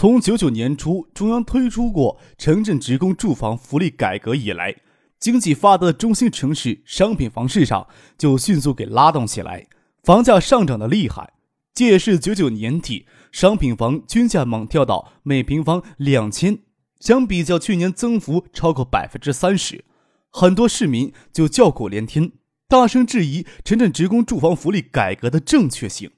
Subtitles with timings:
[0.00, 4.74] 从九九年初中央推出过城镇职工住房福利改革以来，
[5.18, 7.86] 经济发达的中心城市商品房市场
[8.16, 9.66] 就迅速给拉动起来，
[10.02, 11.34] 房价上涨的厉害。
[11.74, 16.60] 这也是九九年底，商品房均价猛跳到每平方两千，
[16.98, 19.84] 相比较去年增幅超过百分之三十，
[20.30, 22.32] 很多市民就叫苦连天，
[22.66, 26.10] 大声质疑城镇职工住房福利改革的正确性。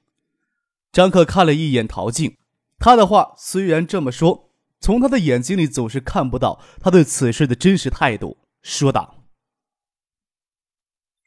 [0.93, 2.37] 张克看了一眼陶静。
[2.83, 4.49] 他的话虽然这么说，
[4.81, 8.39] 从他的眼睛里总是看不到他对此事的真实态度。
[8.61, 9.23] 说道：“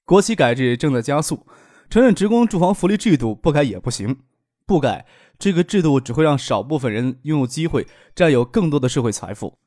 [0.04, 1.46] 国企改制正在加速，
[1.88, 4.18] 承认职工住房福利制度不改也不行。
[4.66, 5.06] 不改
[5.38, 9.58] 这个制度，只会让少部分人拥有机会，占有更多的社会财富。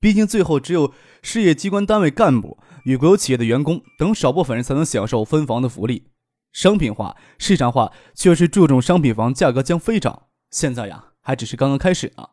[0.00, 6.08] 毕竟最后只有事业机关单位干部与国有企业的员工等少部分人才能享受分房的福利。
[6.52, 10.24] 商品化、市场化确实注重商品房价格将飞涨。
[10.50, 12.30] 现在呀。”还只是刚刚开始呢。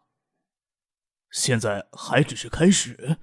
[1.31, 3.17] 现在还只是开始。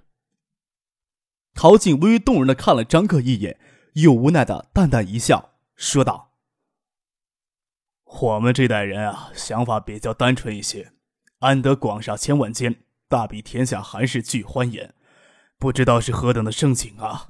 [1.55, 3.61] 陶静微微动容的看了张克一眼，
[3.93, 6.33] 又无奈的淡淡一笑，说道
[8.03, 10.93] ：“我们这代人啊，想法比较单纯一些，
[11.39, 14.93] 安得广厦千万间，大庇天下寒士俱欢颜，
[15.57, 17.29] 不知道是何等的盛景啊。”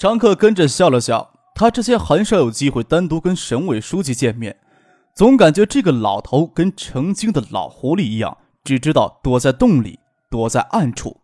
[0.00, 4.58] 张克跟着笑了笑，他之前很少有机会单独跟省委书记见面。
[5.14, 9.98] 总感觉这个老头跟成精的老狐狸一样，只知道躲在洞里，
[10.30, 11.20] 躲在暗处。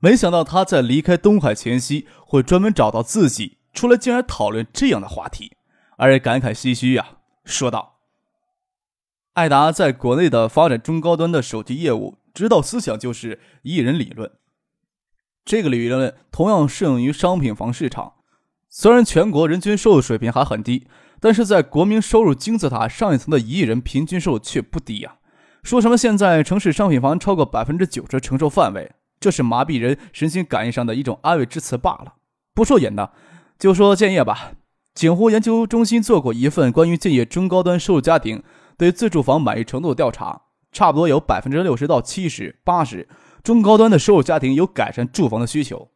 [0.00, 5.52] 没想到他在离开东海前夕，会专门找到自己出来，竟然讨论这样的话题，
[5.96, 7.98] 而感慨唏嘘呀，说道
[9.34, 14.28] ：“艾达在国内的发展中高端的手机业务，指导思想就是一人理论。
[15.44, 18.14] 这个理论同样适用于商品房市场。
[18.68, 20.88] 虽然全国人均收入水平还很低。”
[21.20, 25.16] 但是在国民收入金字塔上一层的一亿人平均收入却不低呀！
[25.62, 32.14] 说什么现在城市商品房超过百分之九十承受范围，这是麻痹人神经感应上的一种安慰之词罢了。
[32.54, 33.12] 不说远的，
[33.58, 34.52] 就说建业吧。
[34.94, 38.42] 景湖研究中心做过一份关于建业中高端收入家庭
[38.78, 40.42] 对自住房满意程度的调查，
[40.72, 43.06] 差不多有百分之六十到七十、八十
[43.42, 45.90] 中高端的收入家庭有改善住房的需求。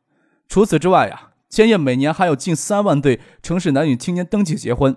[0.47, 4.95] 除此之外呀，建业每年还有近三万对城市男女青年登记结婚。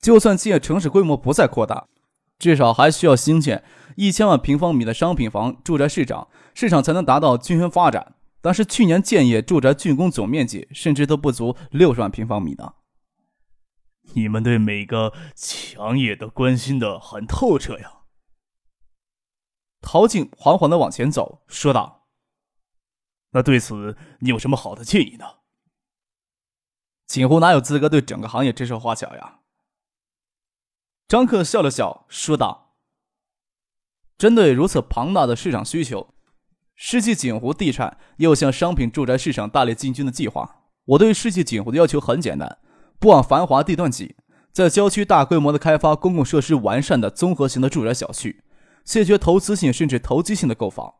[0.00, 1.88] 就算建业城市规模不再扩大，
[2.38, 3.62] 至少还需要兴建
[3.96, 8.14] 一千万平方米的商品房住宅市场，市场才能达到均衡发展。
[8.40, 12.72] 但是去年建业住宅竣工总面积甚至都不足六十万平方米呢。
[14.14, 17.98] 你们对每个强业都关心的很透彻呀。
[19.82, 22.06] 陶静缓缓的往前走，说道
[23.32, 25.26] ：“那对此你有什么好的建议呢？”
[27.06, 29.39] 景湖哪有资格对整个行业指手画脚呀？
[31.10, 32.76] 张克笑了笑，说道
[34.16, 36.14] ：“针对如此庞大的市场需求，
[36.76, 40.58] 世纪锦湖地产也有向商品住宅市场大力进军的计划。
[40.84, 42.58] 我对世纪锦湖的要求很简单：
[43.00, 44.14] 不往繁华地段挤，
[44.52, 48.44] 在郊区大规模的开发公共设施完善的综合型的住宅小区，
[48.84, 50.94] 谢绝投资性甚至投机性的购房，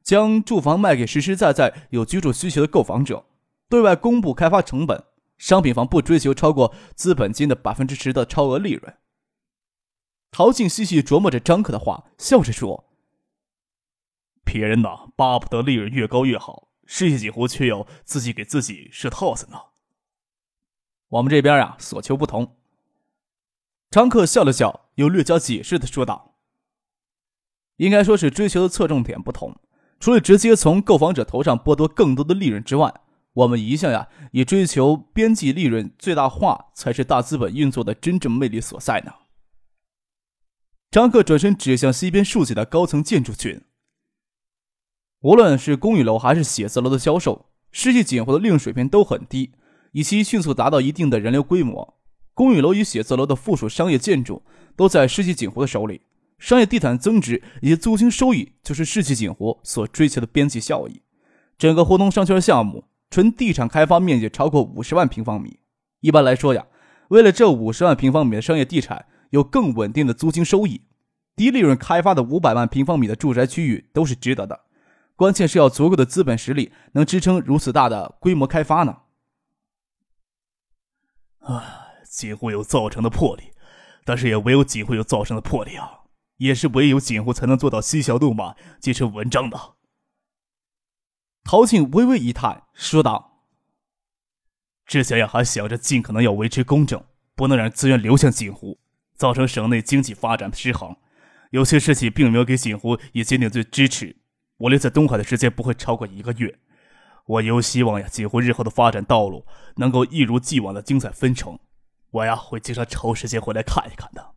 [0.00, 3.24] 将住房卖给实实在在有居住需求的购房者。
[3.68, 5.02] 对外公布开发成本，
[5.36, 8.94] 商品房不追求超过资本金的百分之十的超额利润。”
[10.30, 12.84] 陶静细细琢磨着张克的话，笑着说
[14.44, 19.58] ：“别人呐，巴不得利润越高越好，世界几乎却要自己给自己设套子呢。
[21.08, 22.56] 我们这边啊，所求不同。”
[23.90, 26.34] 张克笑了笑，又略加解释的说道
[27.78, 29.56] ：“应该说是追求的侧重点不同。
[29.98, 32.92] 除了直接从购房者头上剥夺更多的利润之外，
[33.32, 39.12] 我们一向呀，以追求边际利润最大化，才是大资本运作的真正魅力所在呢。”
[40.96, 43.60] 张克转身指向西边竖起的高层建筑群。
[45.20, 49.52] 无论是公寓楼还是写字楼的销售，世纪锦湖的利润水平都很低。
[49.92, 51.98] 以其迅速达到一定的人流规模，
[52.32, 54.42] 公寓楼与写字楼的附属商业建筑
[54.74, 56.00] 都在世纪锦湖的手里。
[56.38, 61.02] 商业地产增值以及租金收益，就是世纪锦湖所追求的边际效益。
[61.58, 65.58] 整个湖东商圈项目，纯地产开发面积超过五十万平方米。
[66.00, 66.64] 一般来说呀，
[67.08, 69.04] 为了这五十万平方米的商业地产。
[69.30, 70.82] 有更稳定的租金收益，
[71.36, 74.64] 低利润开发的五百万平方米的住宅区域都是值得的，
[75.14, 79.02] 关键是要足够的资本实力能支撑如此大的规模开发呢。
[81.40, 81.62] 啊，
[82.08, 83.52] 锦湖有造成的魄力，
[84.04, 86.04] 但是也唯有锦湖有造成的魄力啊，
[86.38, 89.74] 也是唯有锦湖才能做到嬉笑怒骂，结成文章的。
[91.44, 93.42] 陶庆微微一叹，说道
[94.86, 97.04] ：“之前呀，还想着尽可能要维持公正，
[97.36, 98.80] 不能让资源流向锦湖，
[99.14, 100.96] 造成省内经济发展的失衡。”
[101.50, 104.16] 有些事情并没有给锦湖以坚定的支持，
[104.58, 106.58] 我留在东海的时间不会超过一个月。
[107.26, 109.44] 我尤希望呀，锦湖日后的发展道路
[109.76, 111.58] 能够一如既往的精彩纷呈。
[112.12, 114.34] 我呀会经常抽时间回来看一看的。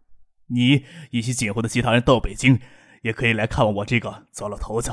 [0.48, 2.60] 你以及锦湖的其他人到北京，
[3.04, 4.92] 也可以来看望我这个糟老头子。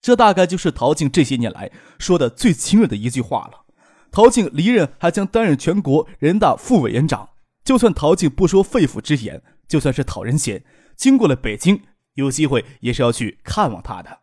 [0.00, 3.64] 这大概就是陶静这些年来说的最亲热的一句话了。
[4.10, 7.30] 陶静离任还将担任全国人大副委员长，
[7.64, 9.42] 就算陶静不说肺腑之言。
[9.68, 10.64] 就算是讨人嫌，
[10.96, 11.82] 经过了北京，
[12.14, 14.22] 有机会也是要去看望他的。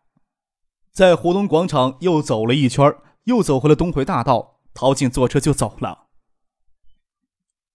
[0.92, 2.94] 在湖东广场又走了一圈，
[3.26, 4.54] 又走回了东回大道。
[4.74, 6.08] 陶静坐车就走了。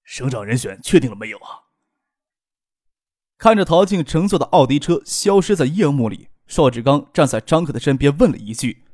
[0.04, 1.70] 省长人选确定了没有啊？
[3.38, 8.84] 看着陶静乘坐的奥迪车消失在夜幕里，邵志刚站在张克的身边问了一句：“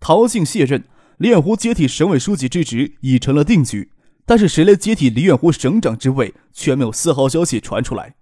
[0.00, 0.88] 陶静卸任，
[1.18, 3.92] 李远湖接替省委书记之职已成了定局。”
[4.26, 8.16] 但是谁来接替李远湖省长之位，却没有丝毫消息传出来。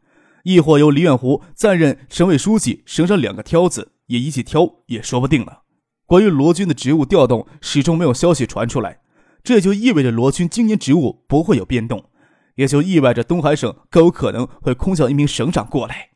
[0.44, 5.62] 亦或由李远湖暂任省委书记，省长两个挑子也一起挑，也说不定了。
[6.04, 9.00] 关于罗军的职务调动，始终没有消息传出来，
[9.44, 12.10] 这就意味着罗军今年职务不会有变动，
[12.56, 16.10] 也就意味着东海省更有可能会空降一名省长过来。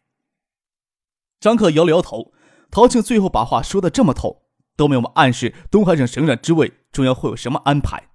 [1.39, 2.33] 张克摇了摇头，
[2.71, 4.43] 陶庆最后把话说的这么透，
[4.77, 8.09] 都没有暗示东海省省长之位中央会有什么安排。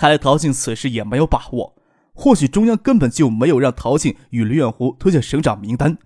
[0.00, 1.76] 看来陶静此时也没有把握，
[2.14, 5.98] 或许中央根本就没有让陶静与李远湖推荐省长名单。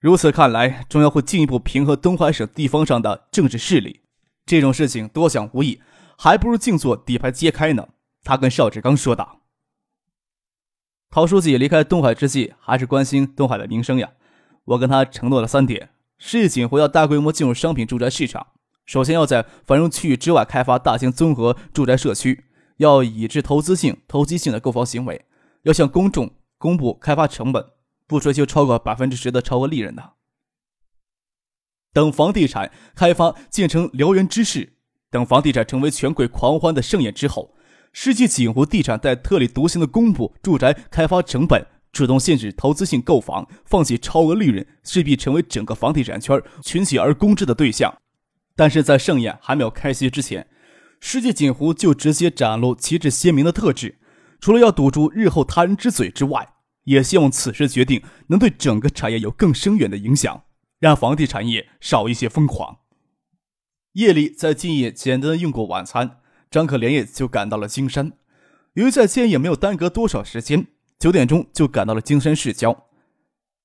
[0.00, 4.00] 如此看来，中央会进一步平衡东海省地方上的政治势力。
[4.44, 5.80] 这种事情多想无益，
[6.18, 7.86] 还不如静坐底牌揭开呢。
[8.24, 9.42] 他跟邵志刚说道
[11.08, 14.10] ：“陶书记离开东海之际，还是关心东海的名声呀。
[14.64, 18.48] 我跟他承诺了三点：世纪锦湖要大规模进入商品住宅市场，
[18.84, 22.42] 首先要在繁荣区域之外开发大型综合住宅社区。”
[22.76, 25.24] 要抑制投资性、投机性的购房行为，
[25.62, 27.64] 要向公众公布开发成本，
[28.06, 30.12] 不追求超过百分之十的超额利润的。
[31.92, 34.74] 等房地产开发建成燎原之势，
[35.10, 37.54] 等房地产成为权贵狂欢的盛宴之后，
[37.92, 47.96] 世纪锦湖地产在特立独行的公布住宅开发成本，主动限制投资性购房，放弃超额利润，势必成为整个房地产圈群起而攻之的对象。
[48.54, 50.46] 但是在盛宴还没有开席之前。
[51.08, 54.00] 世界锦湖就直接展露旗帜鲜明的特质，
[54.40, 60.42] 除了要堵住日后他人之嘴之外，也希望此时决定能对整个产业有更深远的影响，
[60.80, 62.78] 让房地产业少一些疯狂。
[63.92, 66.18] 夜里在建业简单的用过晚餐，
[66.50, 68.14] 张可连夜就赶到了金山。
[68.74, 70.66] 由于在建业没有耽搁多少时间，
[70.98, 72.88] 九点钟就赶到了金山市郊。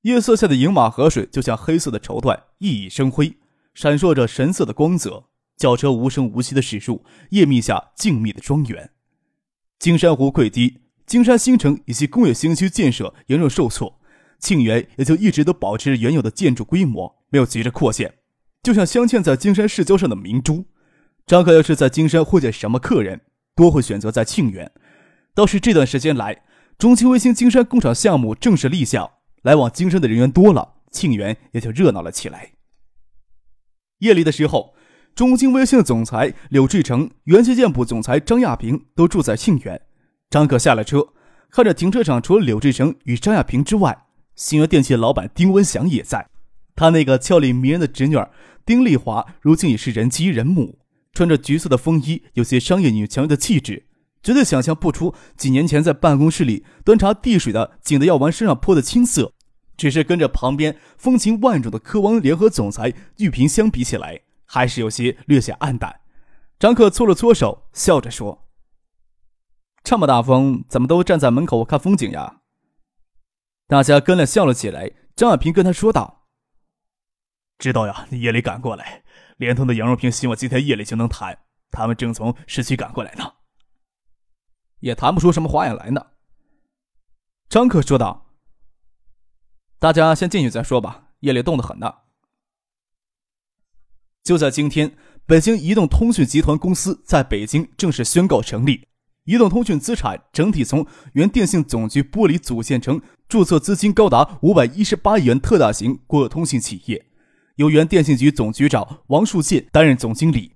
[0.04, 3.40] 夜色下的饮马河水就像黑色的绸缎，熠熠生辉，
[3.74, 5.31] 闪烁着神色的光泽。
[5.62, 8.90] 轿车无声无息的驶入夜密下静谧的庄园，
[9.78, 14.02] 金山湖溃堤，金山新城以及工业新区建设严重受挫，
[14.40, 18.16] 庆元也就一直都保持原有的建筑规模，没有急着扩建，
[18.64, 20.66] 就像镶嵌在金山市郊上的明珠。
[21.28, 23.22] 张克要是在金山会见什么客人，
[23.56, 24.72] 多会选择在庆元。
[25.36, 26.42] 倒是这段时间来，
[26.80, 29.12] 中青卫星金山工厂项目正式立项，
[29.44, 32.54] 来往金山的人员多了，庆元也就热闹了起来。
[34.00, 34.74] 夜里的时候。
[35.14, 39.82] 中金微信总裁柳志成、元器件部总裁张亚平都住在庆元。
[40.30, 41.10] 张可下了车，
[41.50, 46.28] 看着停车场除了柳志成与张亚平之外，新源电器的老板丁文祥也在。
[46.76, 48.32] 他那个俏丽迷人的侄女儿
[48.66, 50.80] 丁丽华，如今已是人妻人母，
[51.14, 53.86] 穿着橘色的风衣，有些商业女强人的气质，
[54.24, 59.34] 绝对想象不出几年前在办公室里端茶递水的紧的要往身上泼的青涩。
[59.78, 64.22] 只是跟着旁边风情万种的科王联合总裁玉萍相比起来。
[64.54, 66.02] 还是有些略显暗淡。
[66.60, 68.50] 张克搓了搓手，笑着说
[69.82, 72.42] ：“这么大风，怎么都站在门口看风景呀？”
[73.66, 74.92] 大家跟了笑了起来。
[75.16, 76.28] 张亚平跟他说道
[77.58, 79.04] ：“知道呀，你夜里赶过来。
[79.38, 81.40] 联通的杨荣平希望今天夜里就能谈，
[81.70, 83.36] 他们正从市区赶过来呢。
[84.80, 86.08] 也谈不出什么花样来呢。”
[87.48, 88.34] 张克说道
[89.80, 92.00] ：“大家先进去再说吧，夜里冻得很呢。”
[94.24, 94.92] 就在今天，
[95.26, 98.82] 北京移动通讯集团公司在北京正式宣告成立。
[99.26, 103.00] 移动通讯资产整体从原电信总局剥离组建成
[103.30, 107.06] 注册资金高达五百一十八亿元特大型国有通信企业，
[107.56, 110.54] 由原电信局总局长王树建担任总经理。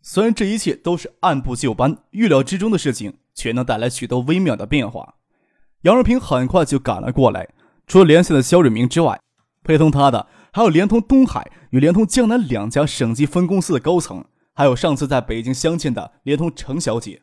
[0.00, 5.14] 虽然这一切都是按部就班、预料之中的事情，却能带来许多微妙的变化。
[5.82, 7.48] 杨若平很快就赶了过来，
[7.86, 9.20] 除了联系的肖瑞明之外，
[9.62, 17.22] 陪同他的还有联通东海与联通江南两家省级分公司的高层，还有上次在北京相见的联通程小姐。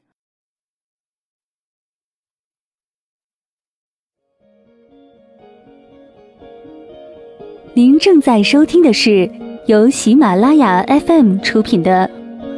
[7.74, 9.32] 您正在收听的是
[9.66, 12.12] 由喜马拉雅 FM 出品的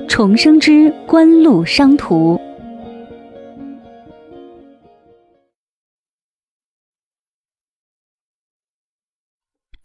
[0.07, 2.35] 《重生之官路商途》。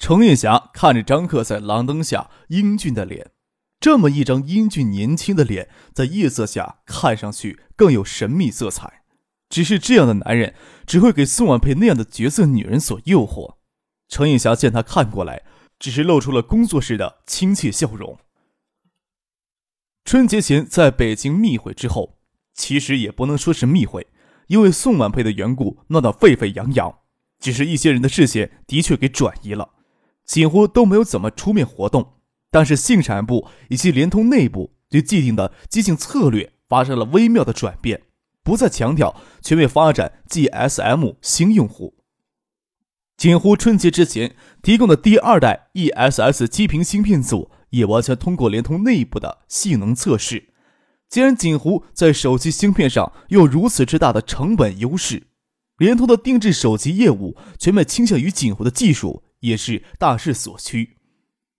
[0.09, 3.33] 程月霞看着张克在廊灯下英俊的脸，
[3.79, 9.03] 这么一张英俊年轻的脸，在夜色下看上去更有神秘色彩。
[9.51, 10.55] 只是这样的男人，
[10.87, 13.57] 只会给宋婉佩那样的绝色女人所诱惑。
[14.09, 15.43] 程映霞见他看过来，
[15.79, 18.19] 只是露出了工作室的亲切笑容。
[20.07, 22.17] 春节前在北京密会之后，
[22.55, 24.07] 其实也不能说是密会，
[24.47, 27.01] 因为宋婉佩的缘故闹得沸沸扬扬，
[27.39, 29.75] 只是一些人的视线的确给转移了，
[30.29, 32.13] 几乎都没有怎么出面活动。
[32.51, 38.03] 但是信产部以及联通内部对既定的激进策略发生了微妙的转变，
[38.43, 41.97] 不再强调全面发展 GSM 新用户。
[43.19, 50.51] 锦湖春节之前提供的第二代 ESS 基频芯片组也完全通过联通内部的性能测试。
[51.11, 55.27] 既然锦湖在手机芯片上有如此之大的成本优势，
[55.77, 60.97] 联通的定制手机业务全面倾向于锦湖的技术也是大势所趋。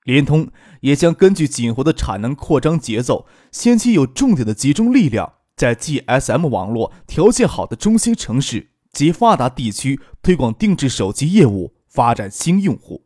[0.03, 8.71] 联通也将根据锦湖的产能扩张节奏，先期有重点的集中力量在 GSM 网络条件好的中心城市。
[8.91, 13.05] 及发达地区推广定制手机业务，发展新用户，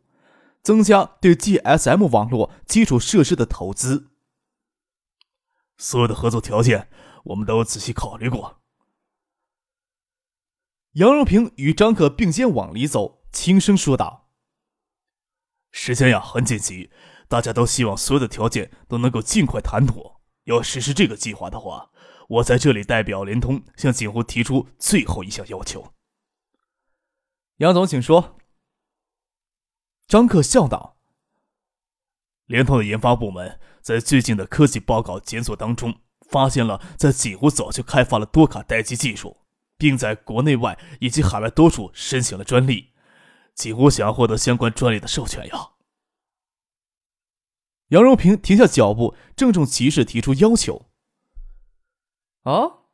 [0.62, 4.08] 增加对 GSM 网络基础设施的投资。
[5.76, 6.88] 所有的合作条件，
[7.24, 8.62] 我们都仔细考虑过。
[10.92, 14.23] 杨荣平与张可并肩往里走，轻声说道
[15.76, 16.88] ：“时间呀，很紧急，
[17.26, 20.20] 大家都希望所有的条件都能够尽快谈妥。
[20.44, 21.90] 要实施这个计划的话。”
[22.26, 25.92] 我在这里代表联通向锦湖提出最后一项要求。
[27.58, 28.38] 杨总，请说。
[30.06, 30.96] 张克笑道
[32.48, 36.00] ：“联通的研发部门在最近的科技报告检索当中，
[36.30, 39.36] 发现了在锦湖早就开发了多卡待机技术，
[39.76, 42.93] 并在国内外以及海外多处申请了专利。
[43.54, 45.70] 锦湖想要获得相关专利的授权呀。”
[47.88, 50.86] 杨荣平停下脚步，郑重其事提出要求。
[52.42, 52.84] 啊！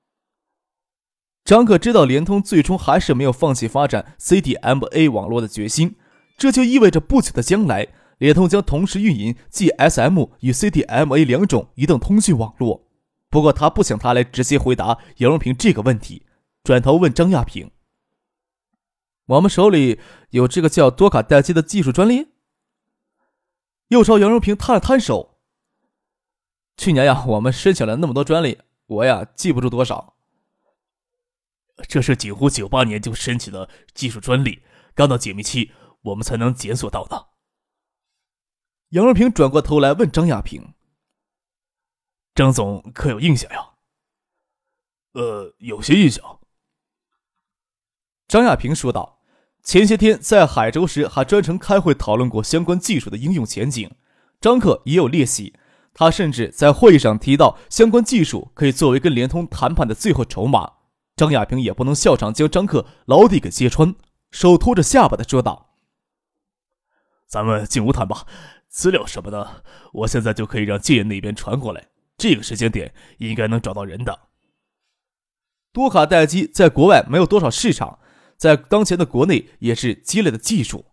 [1.44, 5.96] 张可知道联通最终还是没有放弃发展 CDMA 网络的决心，
[6.36, 7.88] 这就意味着不久的将来，
[8.18, 12.86] 联通将同时运营 GSM 与 CDMA 两种移动通讯网络。
[13.30, 16.26] 不过他不想他来直接回答杨荣平这个问题，
[16.62, 17.70] 转头问张亚平
[19.30, 22.32] ：“我们手里有这个叫多卡待机的技术专利？”
[23.88, 25.38] 又朝杨荣平摊了摊手
[26.76, 30.16] ：“去年呀，我们申请了那么多专利。”我呀，记不住多少。
[31.88, 35.72] 这是锦湖九八年就申请的技术专利，刚到解密期，
[36.02, 37.28] 我们才能检索到的。
[38.88, 40.74] 杨荣平转过头来问张亚平
[42.34, 43.74] ：“张总可有印象呀
[45.14, 46.40] ？”“呃，有些印象。”
[48.26, 49.19] 张亚平说道
[49.70, 53.88] ：“前些天在海州时，还专程开会讨论过相关技术的应用前景。
[54.40, 55.54] 张克也有列席。”
[55.94, 60.72] 他甚至在会议上提到，相关技术可以作为跟联通谈判的最后筹码。
[61.14, 63.94] 张亚平也不能笑场，将张克牢底给揭穿，
[64.32, 65.70] 手托着下巴的说道
[67.30, 68.26] ：“咱们进屋谈吧，
[68.66, 69.62] 资料什么的，
[69.92, 71.86] 我现在就可以让建业那边传过来。
[72.18, 74.18] 这个时间点应该能找到人的。
[75.72, 78.00] 多卡待机在国外没有多少市场，
[78.40, 80.86] 在当前的国内也是积累的技术。”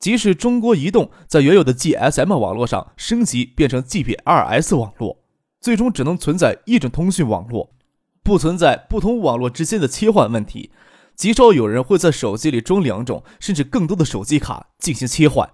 [0.00, 5.18] 即使中国移动在原有的 GSM 网络上升级变成 GPRS 网络，
[5.60, 7.74] 最终只能存在一种通讯网络，
[8.22, 10.70] 不存在不同网络之间的切换问题。
[11.14, 15.50] 极少有人会在手机里装两种甚至更多的手机卡进行切换。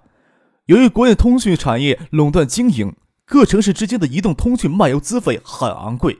[0.67, 6.19] 由于国内通讯产业垄断经营，各城市之间的移动通讯漫游资费很昂贵。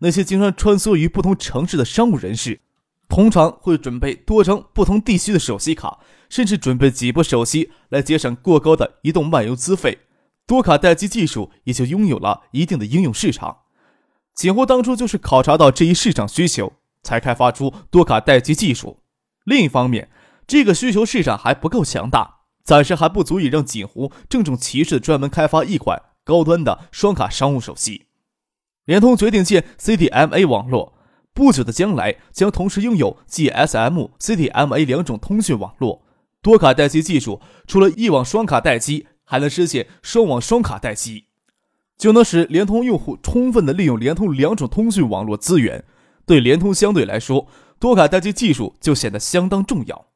[0.00, 2.60] 那些经常穿梭于不同城市的商务人士，
[3.12, 5.98] 通常会准备多张不同地区的手机卡。
[6.30, 9.98] 甚至准备几部手机来节省过高的移动漫游资费，
[10.46, 13.58] 多卡待机技术也就拥有了一定的应用市场。
[14.34, 19.00] 锦湖当初就是考察到这一市场需求，才开发出多卡待机技术。
[19.44, 20.08] 另一方面，
[20.46, 28.06] 这个需求市场还不够强大，暂时还不足以让锦湖郑重其事专门开发一款高端的双卡商务手机。
[28.86, 30.94] 联通决定建 CDMA 网络，
[31.34, 36.02] 不久的将来将同时拥有 GSM、CDMA 两种通讯网络。
[36.42, 41.26] 多卡待机技术除了一网双卡待机，还能实现双网双卡待机，
[41.96, 45.84] 就能使联通用户充分的利用联通两种通讯网络资源。
[46.26, 47.46] 对联通相对来说，
[47.78, 50.06] 多卡待机技术就显得相当重要。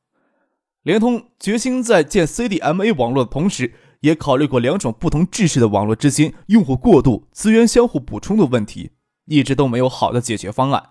[0.83, 8.91] 联通决心在建 CDMA 网络的同时，也考虑过两种不同制式的网络之间用户过渡、资源相互补充的问题，
[9.25, 10.91] 一直都没有好的解决方案。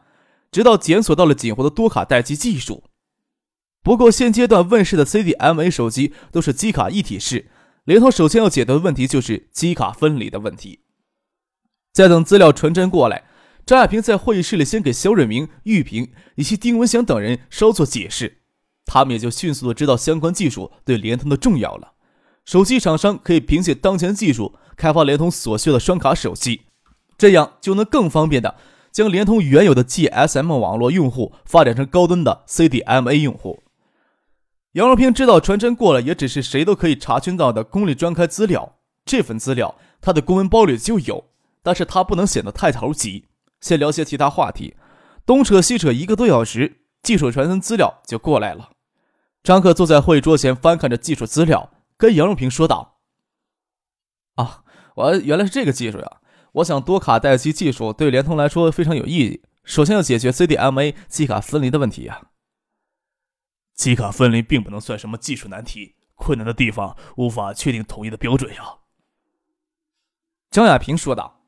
[0.56, 2.86] 直到检索到了锦湖的多卡待机技术。
[3.84, 7.50] 不过现阶段问世的 CDMA 手机都是机卡一体式，
[7.84, 10.80] 联通首先要解决的问题就是机卡分离的问题。
[11.92, 13.26] 在等资料传真过来，
[13.66, 18.38] 张亚平在会议室里先给肖瑞明、玉萍以及丁文祥等人稍作解释，
[18.86, 21.96] 他们也就迅速的知道相关技术对联通的重要了。
[22.46, 26.62] 手机厂商可以凭借当前技术开发联通所需的双卡手机，
[27.18, 28.56] 这样就能更方便的
[28.96, 33.62] 将联通原有的 GSM 网络用户发展成高端的 CDMA 用户。
[34.72, 41.26] 杨若平知道传真过来也只是谁都可以查询到的公立专开资料，这份资料他的公文包里就有，
[41.62, 43.26] 但是他不能显得太着急，
[43.60, 44.78] 先聊些其他话题，
[45.26, 48.70] 东扯西扯一个多小时，技术传真资料就过来了。
[49.44, 51.72] 张克坐在会议桌前翻看着技术资料。
[51.98, 53.00] 跟杨荣平说道
[54.36, 54.64] ：“啊，
[54.96, 56.18] 我原来是这个技术呀！
[56.56, 59.42] 我想多卡待机技术对联通来说非常有意义。
[59.66, 62.30] 首先要解决 CDMA 机卡分离的问题呀。
[63.74, 68.76] 机卡分离并不能算什么技术难题，困难的地方无法确定统一的标准呀。”
[70.50, 71.42] 张亚平说道。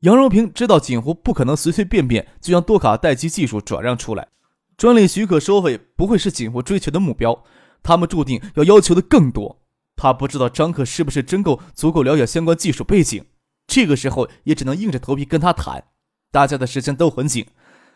[0.00, 4.28] 杨荣平知道锦湖不可能随随便便就将多卡待机技术转让出来，
[4.76, 7.44] 专利许可收费不会是锦湖追求的目标。
[7.82, 9.60] 他们注定要要求的更多。
[9.96, 13.26] 他不知道张克是不是真够足够了解相关技术背景，
[13.70, 15.84] 这个时候也只能硬着头皮跟他谈。
[16.32, 17.46] 大家的时间都很紧，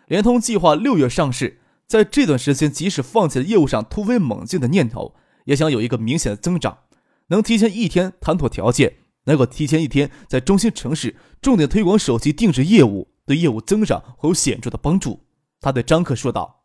[0.06, 6.78] 联通计划六月上市，在这段时间，即使放弃了业务上突飞猛进的念头，也想有一个明显的增长，
[7.26, 15.26] 能提前一天谈妥条件，能够提前一天在中心城市重点推广手机定制业务，对业务增长会有显著的帮助。
[15.60, 16.64] 他对张克说道：“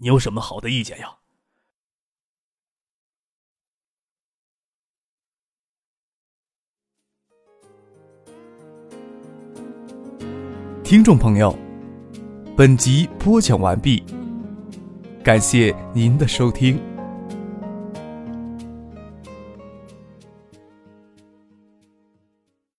[0.00, 1.18] 你有什么好的意见呀？”
[10.84, 11.56] 听众朋友，
[12.54, 14.04] 本集播讲完毕，
[15.24, 16.78] 感谢您的收听。